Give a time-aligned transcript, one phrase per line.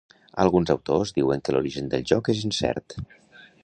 [0.43, 3.01] Alguns autors diuen que l'origen del joc és incert.